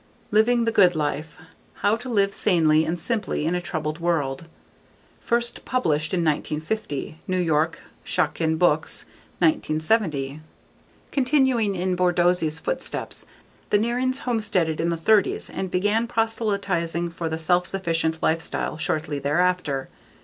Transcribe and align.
Living 0.31 0.65
the 0.65 0.71
Good 0.71 0.95
Life: 0.95 1.37
How 1.85 1.95
to 1.97 2.09
Live 2.09 2.33
Sanely 2.33 2.85
and 2.85 2.99
Simply 2.99 3.45
in 3.45 3.53
a 3.53 3.61
Troubled 3.61 3.99
World. 3.99 4.47
First 5.19 5.63
published 5.63 6.11
in 6.11 6.21
1950. 6.23 7.19
New 7.27 7.37
York: 7.37 7.81
Schocken 8.03 8.57
Books, 8.57 9.05
1970. 9.37 10.41
Continuing 11.11 11.75
in 11.75 11.95
Borsodi's 11.95 12.57
footsteps, 12.57 13.27
the 13.69 13.77
Nearings 13.77 14.21
homesteaded 14.21 14.81
in 14.81 14.89
the 14.89 14.97
thirties 14.97 15.51
and 15.51 15.69
began 15.69 16.07
proselytizing 16.07 17.11
for 17.11 17.29
the 17.29 17.37
self 17.37 17.67
sufficient 17.67 18.23
life 18.23 18.41
style 18.41 18.77
shortly 18.79 19.19
thereafter. 19.19 19.87